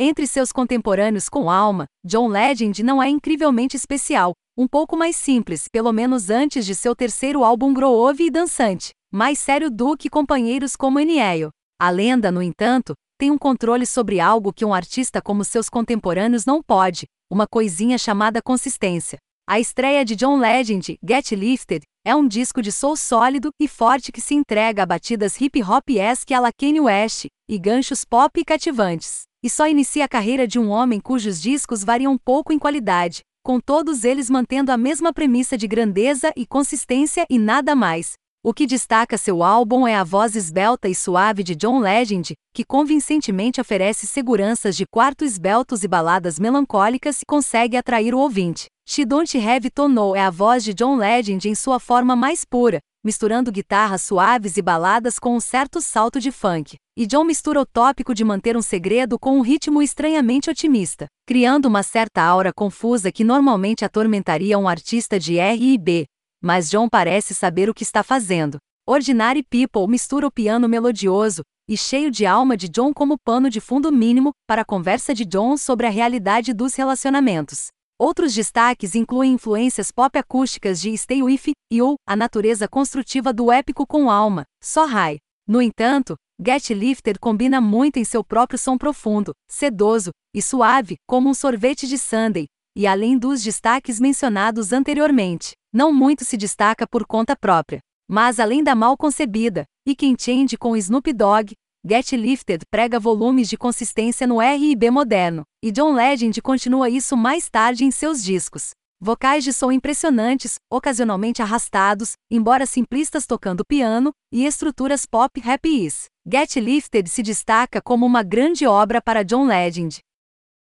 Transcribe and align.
Entre 0.00 0.28
seus 0.28 0.52
contemporâneos 0.52 1.28
com 1.28 1.50
alma, 1.50 1.86
John 2.04 2.28
Legend 2.28 2.84
não 2.84 3.02
é 3.02 3.08
incrivelmente 3.08 3.76
especial, 3.76 4.32
um 4.56 4.64
pouco 4.64 4.96
mais 4.96 5.16
simples, 5.16 5.66
pelo 5.66 5.92
menos 5.92 6.30
antes 6.30 6.64
de 6.64 6.72
seu 6.72 6.94
terceiro 6.94 7.42
álbum 7.42 7.74
Groove 7.74 8.26
e 8.26 8.30
dançante, 8.30 8.92
mais 9.12 9.40
sério 9.40 9.68
do 9.68 9.96
que 9.96 10.08
companheiros 10.08 10.76
como 10.76 11.00
Eniel. 11.00 11.50
A 11.80 11.90
lenda, 11.90 12.30
no 12.30 12.40
entanto, 12.40 12.94
tem 13.18 13.32
um 13.32 13.36
controle 13.36 13.84
sobre 13.84 14.20
algo 14.20 14.52
que 14.52 14.64
um 14.64 14.72
artista 14.72 15.20
como 15.20 15.44
seus 15.44 15.68
contemporâneos 15.68 16.46
não 16.46 16.62
pode, 16.62 17.06
uma 17.28 17.48
coisinha 17.48 17.98
chamada 17.98 18.40
consistência. 18.40 19.18
A 19.48 19.58
estreia 19.58 20.04
de 20.04 20.14
John 20.14 20.38
Legend, 20.38 20.96
Get 21.04 21.32
Lifted, 21.32 21.82
é 22.06 22.14
um 22.14 22.28
disco 22.28 22.62
de 22.62 22.70
soul 22.70 22.96
sólido 22.96 23.50
e 23.60 23.66
forte 23.66 24.12
que 24.12 24.20
se 24.20 24.36
entrega 24.36 24.84
a 24.84 24.86
batidas 24.86 25.40
hip 25.40 25.60
hop 25.60 25.90
esque 25.90 26.32
a 26.32 26.38
la 26.38 26.52
Kanye 26.52 26.82
West 26.82 27.26
e 27.48 27.58
ganchos 27.58 28.04
pop 28.04 28.44
cativantes. 28.44 29.27
E 29.40 29.48
só 29.48 29.68
inicia 29.68 30.04
a 30.04 30.08
carreira 30.08 30.48
de 30.48 30.58
um 30.58 30.68
homem 30.68 30.98
cujos 30.98 31.40
discos 31.40 31.84
variam 31.84 32.18
pouco 32.18 32.52
em 32.52 32.58
qualidade, 32.58 33.20
com 33.40 33.60
todos 33.60 34.02
eles 34.02 34.28
mantendo 34.28 34.72
a 34.72 34.76
mesma 34.76 35.12
premissa 35.12 35.56
de 35.56 35.68
grandeza 35.68 36.32
e 36.36 36.44
consistência 36.44 37.24
e 37.30 37.38
nada 37.38 37.76
mais. 37.76 38.14
O 38.42 38.52
que 38.52 38.66
destaca 38.66 39.16
seu 39.16 39.44
álbum 39.44 39.86
é 39.86 39.94
a 39.94 40.02
voz 40.02 40.34
esbelta 40.34 40.88
e 40.88 40.94
suave 40.94 41.44
de 41.44 41.54
John 41.54 41.78
Legend, 41.78 42.34
que 42.52 42.64
convincentemente 42.64 43.60
oferece 43.60 44.08
seguranças 44.08 44.76
de 44.76 44.84
quartos 44.86 45.32
esbeltos 45.32 45.84
e 45.84 45.88
baladas 45.88 46.38
melancólicas 46.40 47.22
e 47.22 47.26
consegue 47.26 47.76
atrair 47.76 48.14
o 48.14 48.18
ouvinte. 48.18 48.66
She 48.88 49.04
Don't 49.04 49.38
Have 49.38 49.70
To 49.70 50.16
é 50.16 50.20
a 50.20 50.30
voz 50.30 50.64
de 50.64 50.74
John 50.74 50.96
Legend 50.96 51.48
em 51.48 51.54
sua 51.54 51.78
forma 51.78 52.16
mais 52.16 52.44
pura, 52.44 52.80
misturando 53.08 53.50
guitarras 53.50 54.02
suaves 54.02 54.58
e 54.58 54.60
baladas 54.60 55.18
com 55.18 55.34
um 55.34 55.40
certo 55.40 55.80
salto 55.80 56.20
de 56.20 56.30
funk. 56.30 56.76
E 56.94 57.06
John 57.06 57.24
mistura 57.24 57.58
o 57.58 57.64
tópico 57.64 58.14
de 58.14 58.22
manter 58.22 58.54
um 58.54 58.60
segredo 58.60 59.18
com 59.18 59.38
um 59.38 59.40
ritmo 59.40 59.80
estranhamente 59.80 60.50
otimista, 60.50 61.06
criando 61.26 61.64
uma 61.64 61.82
certa 61.82 62.20
aura 62.20 62.52
confusa 62.52 63.10
que 63.10 63.24
normalmente 63.24 63.82
atormentaria 63.82 64.58
um 64.58 64.68
artista 64.68 65.18
de 65.18 65.38
R&B, 65.38 66.04
mas 66.38 66.68
John 66.68 66.86
parece 66.86 67.34
saber 67.34 67.70
o 67.70 67.72
que 67.72 67.82
está 67.82 68.02
fazendo. 68.02 68.58
Ordinary 68.86 69.42
People 69.42 69.88
mistura 69.88 70.26
o 70.26 70.30
piano 70.30 70.68
melodioso 70.68 71.40
e 71.66 71.78
cheio 71.78 72.10
de 72.10 72.26
alma 72.26 72.58
de 72.58 72.68
John 72.68 72.92
como 72.92 73.16
pano 73.16 73.48
de 73.48 73.58
fundo 73.58 73.90
mínimo 73.90 74.32
para 74.46 74.60
a 74.60 74.66
conversa 74.66 75.14
de 75.14 75.24
John 75.24 75.56
sobre 75.56 75.86
a 75.86 75.90
realidade 75.90 76.52
dos 76.52 76.74
relacionamentos. 76.74 77.68
Outros 78.00 78.32
destaques 78.32 78.94
incluem 78.94 79.32
influências 79.32 79.90
pop 79.90 80.16
acústicas 80.16 80.80
de 80.80 80.96
Stay 80.96 81.20
With 81.20 81.50
You, 81.72 81.96
a 82.06 82.14
natureza 82.14 82.68
construtiva 82.68 83.32
do 83.32 83.50
épico 83.50 83.84
com 83.84 84.08
alma, 84.08 84.44
só 84.62 84.86
high. 84.86 85.18
No 85.44 85.60
entanto, 85.60 86.14
Get 86.40 86.70
Lifted 86.70 87.18
combina 87.18 87.60
muito 87.60 87.96
em 87.96 88.04
seu 88.04 88.22
próprio 88.22 88.56
som 88.56 88.78
profundo, 88.78 89.32
sedoso 89.50 90.10
e 90.32 90.40
suave, 90.40 90.94
como 91.08 91.28
um 91.28 91.34
sorvete 91.34 91.88
de 91.88 91.98
Sunday, 91.98 92.46
e 92.76 92.86
além 92.86 93.18
dos 93.18 93.42
destaques 93.42 93.98
mencionados 93.98 94.72
anteriormente, 94.72 95.54
não 95.72 95.92
muito 95.92 96.24
se 96.24 96.36
destaca 96.36 96.86
por 96.86 97.04
conta 97.04 97.34
própria. 97.34 97.80
Mas 98.08 98.38
além 98.38 98.62
da 98.62 98.76
mal 98.76 98.96
concebida, 98.96 99.64
e 99.84 99.96
quem 99.96 100.14
Change 100.16 100.56
com 100.56 100.76
Snoop 100.76 101.12
Dogg, 101.12 101.52
Get 101.90 102.12
Lifted 102.12 102.66
prega 102.70 103.00
volumes 103.00 103.48
de 103.48 103.56
consistência 103.56 104.26
no 104.26 104.42
R&B 104.42 104.90
moderno, 104.90 105.44
e 105.64 105.72
John 105.72 105.94
Legend 105.94 106.42
continua 106.42 106.90
isso 106.90 107.16
mais 107.16 107.48
tarde 107.48 107.82
em 107.82 107.90
seus 107.90 108.22
discos. 108.22 108.72
Vocais 109.00 109.42
de 109.42 109.54
som 109.54 109.72
impressionantes, 109.72 110.56
ocasionalmente 110.70 111.40
arrastados, 111.40 112.12
embora 112.30 112.66
simplistas 112.66 113.26
tocando 113.26 113.64
piano, 113.64 114.12
e 114.30 114.44
estruturas 114.44 115.06
pop 115.06 115.40
rap 115.40 115.66
is. 115.66 116.08
Get 116.30 116.56
Lifted 116.56 117.08
se 117.08 117.22
destaca 117.22 117.80
como 117.80 118.04
uma 118.04 118.22
grande 118.22 118.66
obra 118.66 119.00
para 119.00 119.22
John 119.22 119.46
Legend. 119.46 120.00